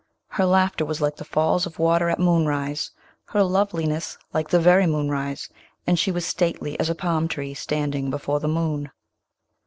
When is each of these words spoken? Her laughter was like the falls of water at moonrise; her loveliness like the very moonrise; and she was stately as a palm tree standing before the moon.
Her 0.29 0.45
laughter 0.47 0.83
was 0.83 0.99
like 0.99 1.17
the 1.17 1.23
falls 1.23 1.67
of 1.67 1.77
water 1.77 2.09
at 2.09 2.17
moonrise; 2.17 2.89
her 3.25 3.43
loveliness 3.43 4.17
like 4.33 4.49
the 4.49 4.57
very 4.59 4.87
moonrise; 4.87 5.47
and 5.85 5.99
she 5.99 6.09
was 6.11 6.25
stately 6.25 6.75
as 6.79 6.89
a 6.89 6.95
palm 6.95 7.27
tree 7.27 7.53
standing 7.53 8.09
before 8.09 8.39
the 8.39 8.47
moon. 8.47 8.89